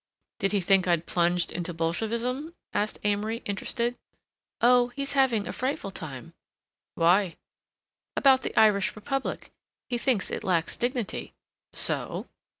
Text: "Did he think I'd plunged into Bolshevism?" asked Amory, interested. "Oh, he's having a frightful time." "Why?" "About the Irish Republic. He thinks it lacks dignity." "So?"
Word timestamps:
"Did 0.39 0.51
he 0.51 0.61
think 0.61 0.87
I'd 0.87 1.05
plunged 1.05 1.51
into 1.51 1.75
Bolshevism?" 1.75 2.55
asked 2.73 2.97
Amory, 3.03 3.43
interested. 3.45 3.95
"Oh, 4.59 4.87
he's 4.87 5.13
having 5.13 5.45
a 5.47 5.53
frightful 5.53 5.91
time." 5.91 6.33
"Why?" 6.95 7.37
"About 8.17 8.41
the 8.41 8.59
Irish 8.59 8.95
Republic. 8.95 9.51
He 9.89 9.99
thinks 9.99 10.31
it 10.31 10.43
lacks 10.43 10.75
dignity." 10.75 11.35
"So?" 11.71 12.25